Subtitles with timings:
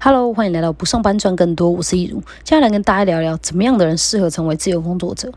[0.00, 5.32] Hello，欢迎来到不上班赚更多，我是易如，接下来跟大家聊聊怎么样的人适合成为自由工作者。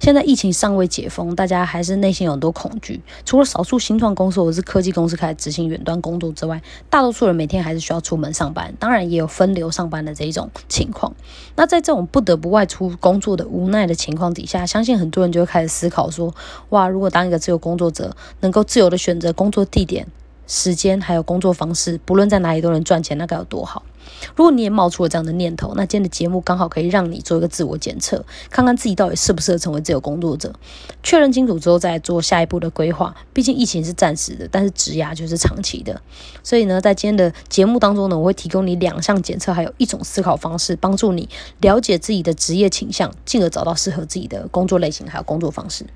[0.00, 3.00] 现在疫情尚未解封，大家还是内心有很多恐惧。
[3.24, 11.14] 除了少数新创公司或者是科技公司开始执行远端工作之外，大多数人每天还是需要出门上班，当然也有分流上班的这一种情况。
[11.54, 16.34] 那在这种不得不外出工作的无奈的情况底下，相信很多人就会开始思考说：
[16.70, 20.08] 哇，如果当一个自由工作者，能够自由的选择工作地点。
[20.50, 23.84] 时间还有工作方式，不论在哪里都能赚钱，那该有多好！
[24.34, 30.52] 如果你也冒出了这样的念头，那今天的节目刚好可以让你做一个自我检测，看看自己到底适不适合成为自由工作者。
[31.04, 33.14] 确认清楚之后，再做下一步的规划。
[33.32, 36.02] 毕竟疫情是暂时的，但是职涯就是长期的。
[36.42, 41.28] 所以呢，在今天的节目当中呢，我会提供你两项检测，还有一种思考方式，帮助你
[41.60, 45.86] 了解自己的职业倾向，进而找到适合自己的工作类型还有工作方式。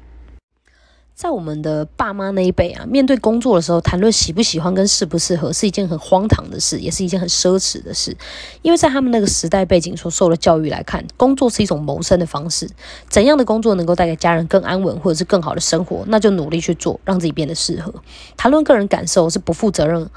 [1.15, 8.17] 在我们的爸妈那一辈啊，面对工作的时候，谈论喜不喜欢跟适不适合，是一件很荒唐的事，也是一件很奢侈的事。
[8.63, 12.69] 因为在他们那个时代背景所受的教育来看，工作是一种谋生的方式。
[13.09, 17.95] 怎样的工作能够带给家人更安稳或者是更好的生活，那就努力去做，让自己变得适合。
[18.37, 20.11] 谈论个人感受是不负责任。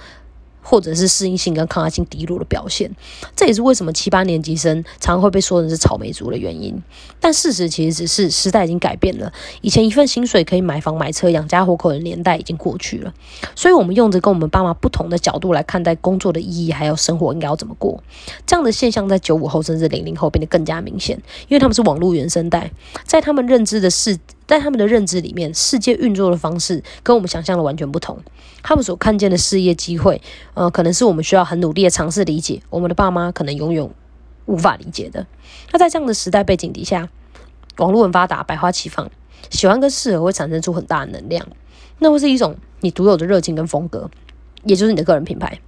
[0.70, 2.92] 或者是适应性跟抗压性低落的表现，
[3.38, 6.78] 这也是为什么七八年级生常会被说成是草莓族的原因。
[7.22, 13.14] 但事实其实只是时代已经改变了，以前一份薪水可以买房买车养家活口的年代已经过去了。
[13.56, 18.04] 所以，我们用着跟我们爸妈不同的角度来看待工作的意义，还有生活应该要怎么过。
[18.45, 21.16] 这样的现象在九五后甚至零零后变得更加明显，
[21.48, 22.70] 因为他们是网络原生代，
[23.06, 24.20] 在他们认知的世。
[24.48, 28.17] 在他们的认知里面，世界运作的方式跟我们想象的完全不同。
[28.64, 30.22] 他们所看见的事业机会，
[30.54, 33.88] 呃，可能是我们需要很努力的尝试理解，我们的爸妈可能永远
[34.45, 35.28] 无法理解的。
[35.72, 37.09] 那在这样的时代背景底下，
[37.78, 39.12] 网络很发达，百花齐放，
[39.50, 41.45] 喜欢跟适合会产生出很大的能量，
[42.00, 44.09] 那会是一种你独有的热情跟风格，
[44.64, 45.59] 也就是你的个人品牌。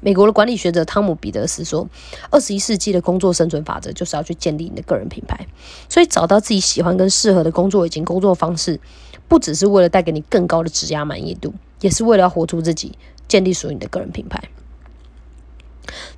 [0.00, 1.88] 美国的管理学者汤姆·彼得斯说
[2.30, 5.46] ：“二十一世纪的工作生存法则就是要去建立你的个人品牌。
[5.88, 8.80] 所以，找到自己喜欢跟适合的工作以及工作方式，
[9.26, 14.42] 不只是为了带给你更高的职业满意度，也是为了要活出自己，建立属于你的个人品牌。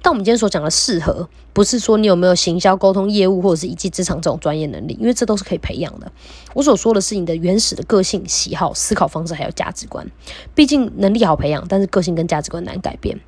[0.02, 6.10] 但我们今天所讲的适合，不是说你有没有行销、沟通、业务或者是一技之长这种专业能力，因为这都是可以培养的。
[6.54, 10.06] 我所说的是你的原始的个性、喜好、思考方式还有价值观。
[10.54, 13.20] 毕竟能力好培养，但是个性跟价值观难改变。”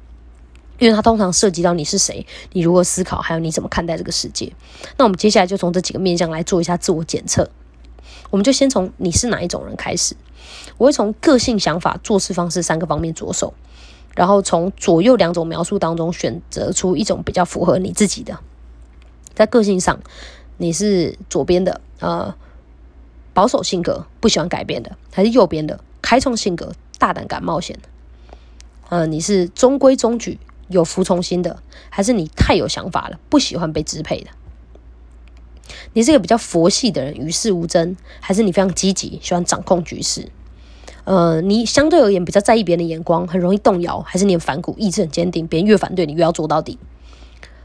[0.82, 4.52] 因为它通常涉及到你是谁，你如何思考，还有你怎么看待这个世界。
[4.96, 7.48] 那我们接下来就从这几个面向来做一下自我检测。
[8.30, 10.16] 我们就先从你是哪一种人开始。
[10.78, 13.54] 我会从个性、想法、做事方式三个方面着手，
[14.16, 18.40] 然后从左右两种描述当中选择出一种比较符合你自己的。
[19.34, 20.00] 在个性上，
[20.56, 22.34] 你是左边的，呃，
[23.32, 27.88] 保守性格，不喜欢改变的，还是右边的开创性格，大胆敢冒险的？
[28.88, 30.40] 呃，你是中规中矩。
[30.68, 34.30] 有服从心的，还是你太有想法了，不喜欢被支配的？
[35.94, 40.28] 你是一个比较佛系的人，与世无争，还是你非常积极，喜欢掌控局势？
[41.04, 46.78] 呃，你相对而言比较在意别人的眼光，很容易动摇，还是你很反骨，意志很坚定，别人越反对你越要做到底？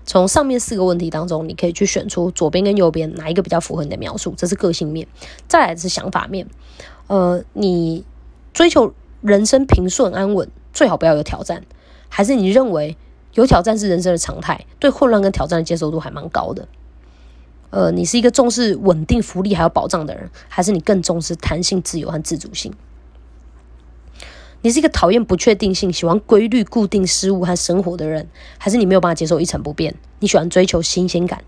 [0.06, 5.08] 从上面四个问题当中，你可以去选出左边跟右边哪一个比较符合你的描述，这是个性面。
[5.48, 6.48] 再来是想法面，
[7.08, 8.06] 呃，你
[8.54, 11.64] 追求人生平顺安稳，最好不要有挑战。
[12.10, 12.98] 还是你认为
[13.34, 16.68] 有挑战是人生的常态，对混乱跟挑战的接受度还蛮高的。
[17.70, 22.74] 呃，你是一个重视稳定、福利还有保障的人，还是你更重视弹性、自由和自主性？
[24.62, 29.94] 你是一个讨厌不确定性、喜欢规律、固定事物和生活的人，还是你没有办法接受一成不变？
[30.20, 31.44] 你喜欢追求新鲜感？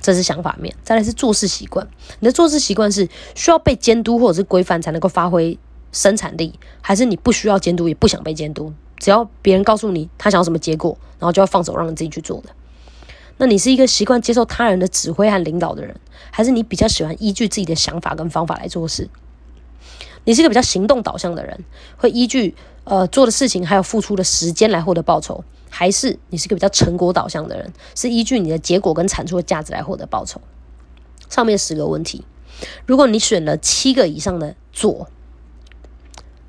[0.00, 0.74] 这是想法面。
[0.82, 1.86] 再来是做事习惯，
[2.20, 5.58] 你的做事习惯是需要被监督或者是规范才能够发挥
[5.94, 8.70] 生产力，还是你不需要监督也不想被监督？
[8.98, 12.50] 只要别人告诉你他想要什么结果，然后就要放手让你自己去做的。
[13.38, 15.98] 那你是一个习惯接受他人的指挥和领导的人，
[16.30, 19.08] 还是你比较喜欢依据自己的想法跟方法来做事？
[20.24, 21.64] 你是一个比较行动导向的人，
[21.96, 22.54] 会依据
[22.84, 30.40] 呃做的事情还有付出的时间来获得报酬，还是你是一个比较成果导向的人，是依据你的结果跟产出的价值来获得报酬？
[31.28, 32.24] 上面十个问题，
[32.86, 35.08] 如果你选了七个以上的左，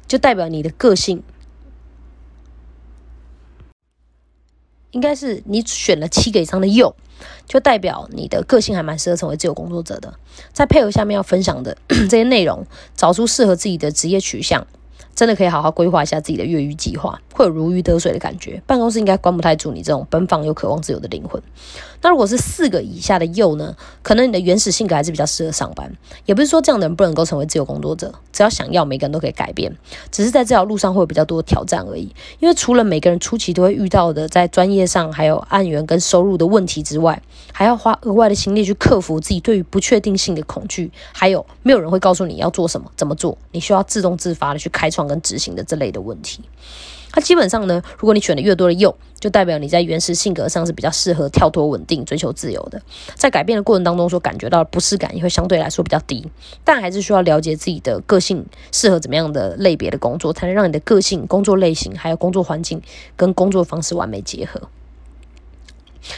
[0.07, 1.23] 就代表你的个性。
[4.91, 6.95] 应该是你选了七个以上的右，
[7.45, 10.17] 就代表你的个性还蛮适合成为自由工作者的。
[10.53, 11.77] 再配合下面要分享的
[12.09, 12.65] 这些内容，
[12.95, 14.65] 找出适合自己的职业取向，
[15.15, 18.61] 真的可以好好规划一下自己的越狱计划，会有如鱼得水的感觉。
[18.67, 21.41] 办公室应该关不太住你这种奔放又渴望自由的灵魂。
[22.01, 23.75] 那如果是四个以下的右呢？
[24.03, 25.91] 可能你的原始性格还是比较适合上班。
[26.25, 29.75] 也不是说这样的人不能够成为自由工作者，只要想要，每个人都可以改变。
[30.11, 32.13] 只是在这条路上会有比较多的挑战而已。
[32.39, 37.19] 因为除了每个人初期都会遇到的在专业上还有案源跟收入的问题之外，
[37.51, 40.91] 还要花额外的心力去克服自己对于不确定性的恐惧。
[41.11, 43.35] 还有没有人会告诉你要做什么、怎么做？
[43.51, 46.41] 你需要自动自发的去开创跟执行的这类的问题。
[47.11, 52.81] 它基本上呢，如果你选的越多的用，就代表你在原始性格上是比较适合跳脱稳定、追求自由的。
[53.15, 56.27] 在改变的过程当中，所感觉到的不适感也会相对来说比较低。
[56.65, 62.81] 但还是需要了解自己的个性适合怎么样的类别的工作，才能让你的个性、工作类型还有工作环境
[63.15, 64.63] 跟工作方式完美结合。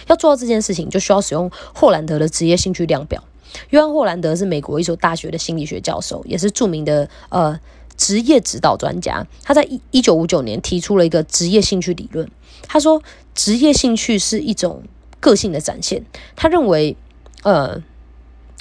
[0.08, 3.24] 要做到这件事情，就需要使用霍兰德的职业兴趣量表。
[3.70, 7.60] 约翰·霍兰德是美国一所大学的心理学教授，也是著名的呃。
[7.98, 12.30] 职业指导专家，他在一一九五九年提出了一个职业兴趣理论。
[12.68, 13.02] 他说，
[13.34, 14.84] 职业兴趣是一种
[15.20, 16.06] 个性的展现。
[16.36, 16.96] 他认为，
[17.44, 17.82] 呃，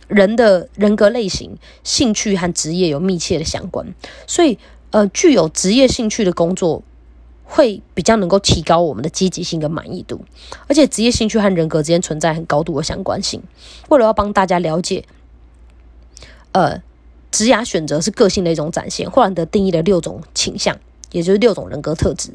[0.09, 3.95] 人的人格类型、兴趣和职业有密切的相关。
[4.27, 4.59] 所以，
[4.91, 6.83] 呃，具有职业兴趣的工作
[7.45, 10.25] 会比较能够提高我们的积极性跟满意度。
[10.67, 13.43] 而且，职业兴趣和人格之间存在很高度的相关性。
[13.89, 15.05] 为了要帮大家了解，
[16.53, 16.83] 呃。
[17.31, 19.11] 职涯选择是个性的一种展现。
[19.11, 20.77] 霍兰德定义了六种倾向，
[21.13, 22.31] 也就是六种人格特质。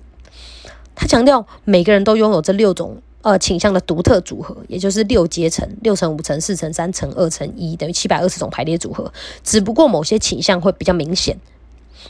[0.95, 9.11] 他强调每个人都拥有这六种呃倾向的独特组合，也就是六阶层：六乘五乘四乘三乘二乘一等于七百二十种排列组合。
[9.43, 11.39] 只不过某些倾向会比较明显。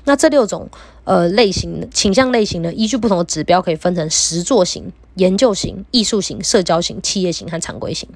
[0.06, 0.70] 那这六种
[1.04, 8.10] 呃类型倾向类型呢，依据不同的指标可以分成实作型、研究型、艺术型、社交型、企业型和常规型。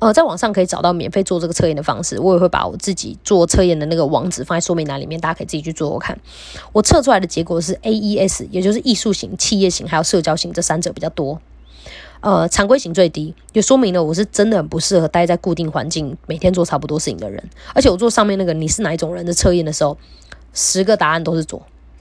[0.00, 6.16] 呃，在网上可以找到免费做这个测验的方式，我也会把我自己做测验的那个网址放在说明栏里面，大家可以自己去做做看。
[6.72, 11.40] 我测出来的结果是 A E S，也就是艺术型、企业型还有社交型这三者比较多，
[12.20, 17.42] 呃，常规型最低，就说明了我是真的很不适合待在固定环境，每天做差不多事情的人。
[17.74, 19.98] 而且我做上面那个你是哪一种人的测验的时候，
[20.52, 21.60] 十个答案都是左。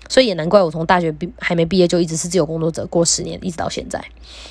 [0.09, 4.03] 所以也难怪我从大学毕还没毕业就一直是自由工作者，过十年一直到现在。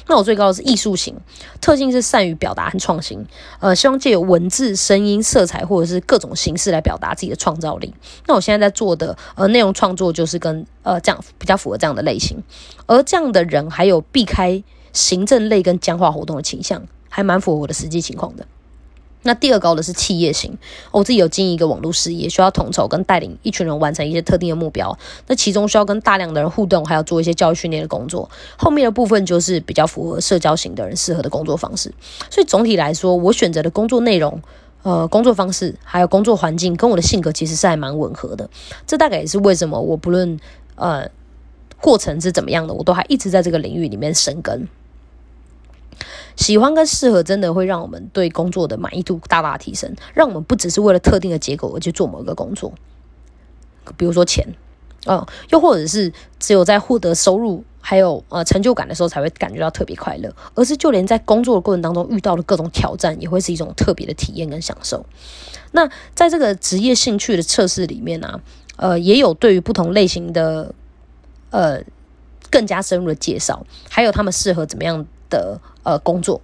[0.06, 1.14] 那我最高的是艺术型，
[1.61, 3.25] 特性是善于表达和创新，
[3.61, 7.93] 呃，希望借由文字、声音、色彩或者是各种形式来表达自己的创造力。
[8.26, 12.43] 那我现在在做的呃内容创作就是跟呃这样比较符合这样的类型，
[12.87, 14.62] 而这样的人还有避开
[14.93, 18.47] 行政类跟僵化活动的倾向，还蛮符合我的实际情况的。
[19.22, 20.56] 那第二高的是企业型，
[20.92, 24.96] 我自己有经营一个网络事业，需要统筹跟带领一群人完成一些特定的目标。
[25.26, 28.30] 那其中需要跟大量的人互动，还要做一些教育训练的工作。
[28.56, 31.92] 后面的部分就是比较符合社交型的人适合的工作方式。
[32.30, 34.40] 所以总体来说，我选择的工作内容、
[34.82, 38.48] 呃工作方式，还有工作环境，跟我的性格其实是还蛮吻合的。
[38.86, 40.38] 这大概也是为什么我不论
[40.76, 41.08] 呃
[41.80, 44.69] 过程是怎么样的，我都还一直在这个领域里面生根。
[46.36, 52.72] 喜欢跟适合真的会让我们对工作的满意度大大提升，让我们不只是为了特定的结果而去做某一个工作，
[53.96, 54.46] 比如说钱，
[55.06, 65.06] 嗯，又或者是只有在获得收入还有呃成就感的时候才会感觉到特别快乐，而是就连在工作的过程当中遇到的各种挑战，也会是一种特别的体验跟享受。
[65.72, 68.40] 那在这个职业兴趣的测试里面呢，
[68.76, 70.74] 呃，也有对于不同类型的
[71.50, 71.80] 呃
[72.50, 75.06] 更加深入的介绍，还有他们适合怎么样。
[75.31, 76.40] 的呃工作。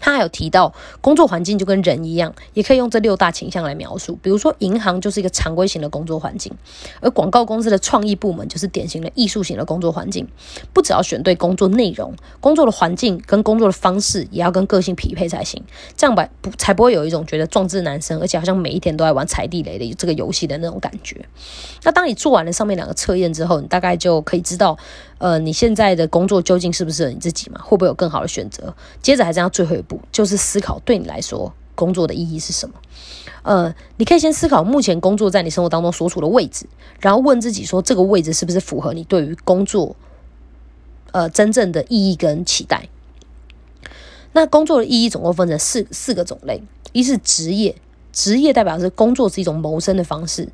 [0.00, 4.16] 他还有提到，工作环境就跟人一样，也可以用这六大倾向来描述。
[4.22, 6.52] 比如说，银行就是一个常规型的工作环境，
[7.00, 10.28] 而广告公司的创意部门就是典型的艺术型的工作环境。
[10.72, 15.60] 不只要选对工作内容，工作的环境跟工作的方式也要跟个性匹配才行，
[15.96, 21.26] 这样吧不才不会有一种觉得壮志难伸，而且好像每一天都在玩踩地雷的这个游戏的那种感觉。
[21.82, 24.78] 那当你做完了上面两个测验之后，你大概就可以知道，
[25.18, 27.60] 呃，你现在的工作究竟适不适合你自己嘛？
[27.60, 28.74] 会不会有更好的选择？
[29.02, 30.00] 接着还是要最后一步。
[30.12, 32.74] 就是思考对你来说工作的意义是什么？
[33.42, 36.66] 呃，你可以先思考目前工作在你生活当中所处的位置，
[37.00, 39.96] 然后问自己说这个位置是不是符合你对于工作
[41.12, 42.88] 呃真正的意义跟期待？
[44.32, 47.74] 那工作的意义总共分成四四个种类：一是职业，
[48.12, 50.48] 职业代表是工作是一种谋生的方式。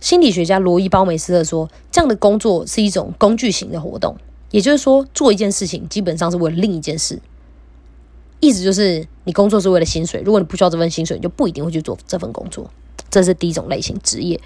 [0.00, 4.16] 心理学家罗伊·鲍梅斯特说，这样的工作是一种工具型的活动，
[4.50, 7.20] 也就是说，做一件事情基本上是为了另一件事。
[8.40, 10.20] 意思就是，你工作是为了薪水。
[10.24, 12.70] 如果你不需要这份薪水，你就不一定会去做这份工作。
[13.10, 14.40] 这是第一种类型职业。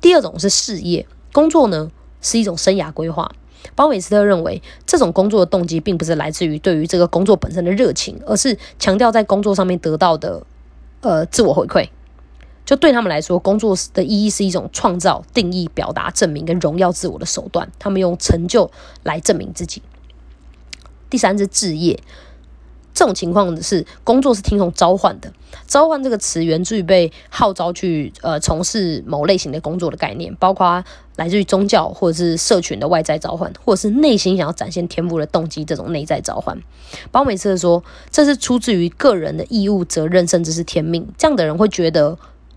[0.00, 1.90] 第二种是事业工作呢，
[2.22, 3.30] 是一种生涯规划。
[3.74, 10.42] 鲍美斯特认为，这种工作的动机并不是来自于对于这个工作本身的热情，而是强调在工作上面得到的
[11.00, 11.88] 呃自我回馈。
[12.66, 17.70] 就对他们来说，工作的意义是一种创造、定义、表达、证明跟荣耀自我的手段。
[17.78, 18.70] 他们用成就
[19.04, 19.80] 来证明自己。
[21.08, 21.98] 第三是置业。
[22.92, 25.30] 这种情况是工作是听从召唤的，
[25.66, 30.82] 召唤这个词源自于被号召去呃从事某类型的工作的概念，包括
[31.16, 36.58] 来自于宗教或者是社群的外在召唤，或者是内心想要展现天赋的动机这种内在召唤。
[37.10, 41.06] 包每次说这是出自于个人的义务、责任，甚至是天命。
[41.18, 42.16] 这样的人会觉得，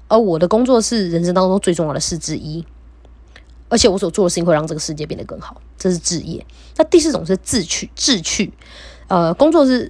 [0.10, 2.66] 而我的工作是人生当中最重要的事之一，
[3.70, 6.46] 而且我所做的事情会让这个世界变得更好，这是置业。
[6.76, 8.52] 那第四种是自去志趣，
[9.08, 9.90] 呃，工作是。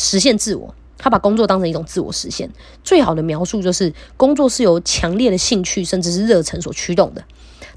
[0.00, 2.48] 实现自我，他把工作当成一种自我实现。
[2.84, 7.24] 最好的描述就是，工作是由强烈的兴趣甚至是热忱所驱动的，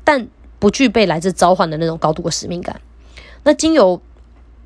[0.03, 0.27] 但
[0.59, 2.79] 不具备来自召唤的那种高度的使命感。
[3.41, 3.99] 那经由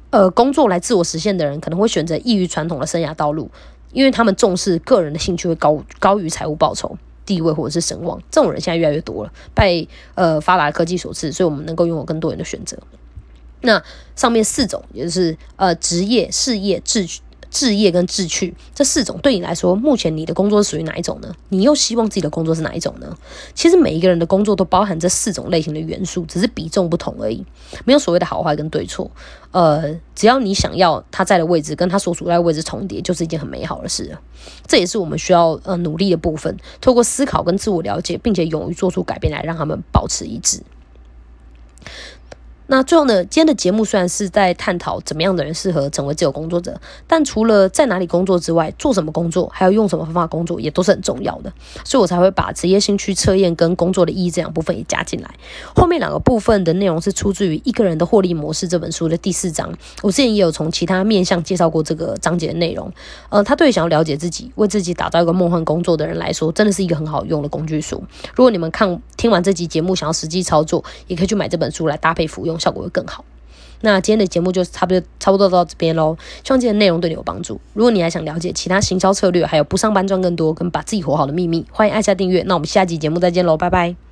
[0.09, 3.49] 呃工作来自我实现的人，可能会选择异于传统的生涯道路，
[3.95, 8.21] 因为他们重视个人的兴趣会高高于财务报酬、地位或者是声望。
[8.29, 12.77] 这种人现在越来越多了，拜呃发达科技所赐，所以我们能够拥有更多人的选择。
[13.61, 13.81] 那
[14.15, 17.07] 上面四种，也就是呃职业、事业、志。
[17.55, 21.33] 置业跟志趣这四种，对你来说，目前你的工作是属于哪一种呢？
[21.47, 23.17] 你又希望自己的工作是哪一种呢？
[23.53, 27.45] 其实每一个人的工作都包含这四种类型的元素，只是比重不同而已，
[27.85, 29.09] 没有所谓的好坏跟对错。
[29.51, 34.17] 呃，只要你想要他在的位置跟他所处在的位置重叠，就是一件很美好的事。
[34.67, 40.61] 这也是我们需要呃努力的部分，透过思考跟自我了解，并且勇于做出改变，来让他们保持一致。
[42.67, 43.23] 那最后呢？
[43.25, 51.53] 今天的节目虽然是在探讨怎么样的人适合成为自由工作者，但除了在哪里工作之外，做什么工作，还有用什么方法工作，也都是很重要的。
[51.83, 55.29] 所以我才会把职业兴趣测验跟工作的意义这两部分也加进来。
[55.75, 59.71] 后面两个部分的内容是出自于《一个人的获利模式》这本书的第四章。
[60.01, 62.91] 我之前也有从其他面向介绍过这个章节的内容。
[63.29, 68.03] 呃，他对想要了解自己、为自己打造一个梦幻工作的人来说，真的是一个很好用的工具书。
[68.33, 73.23] 如果你们看听完这集节目，想要实际操作，也可以去买这本书来搭配服用效果会更好。
[73.81, 77.59] 那今天的节目就差不多差不多到这边喽，希望今天内容对你有帮助。
[77.73, 82.41] 如果你还想了解其他行销策略，还有不上班赚更多跟把自己活好的秘密，欢迎按下订阅。
[82.43, 84.04] 那我们下集节目再见喽，拜拜。